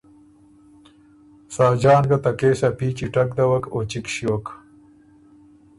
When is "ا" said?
2.67-2.69